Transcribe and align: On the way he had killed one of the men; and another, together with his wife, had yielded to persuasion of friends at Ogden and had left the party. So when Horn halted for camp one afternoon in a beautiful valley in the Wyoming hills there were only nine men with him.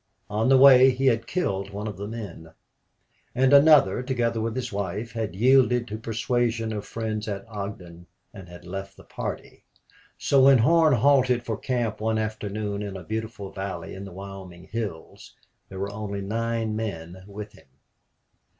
On 0.31 0.49
the 0.49 0.57
way 0.57 0.89
he 0.89 1.05
had 1.05 1.27
killed 1.27 1.69
one 1.69 1.85
of 1.87 1.95
the 1.95 2.07
men; 2.07 2.53
and 3.35 3.53
another, 3.53 4.01
together 4.01 4.41
with 4.41 4.55
his 4.55 4.73
wife, 4.73 5.11
had 5.11 5.35
yielded 5.35 5.87
to 5.87 5.99
persuasion 5.99 6.73
of 6.73 6.85
friends 6.87 7.27
at 7.27 7.47
Ogden 7.47 8.07
and 8.33 8.49
had 8.49 8.65
left 8.65 8.97
the 8.97 9.03
party. 9.03 9.63
So 10.17 10.45
when 10.45 10.57
Horn 10.57 10.93
halted 10.93 11.45
for 11.45 11.55
camp 11.55 12.01
one 12.01 12.17
afternoon 12.17 12.81
in 12.81 12.97
a 12.97 13.03
beautiful 13.03 13.51
valley 13.51 13.93
in 13.93 14.03
the 14.03 14.11
Wyoming 14.11 14.63
hills 14.69 15.35
there 15.69 15.77
were 15.77 15.93
only 15.93 16.21
nine 16.21 16.75
men 16.75 17.23
with 17.27 17.51
him. 17.53 17.67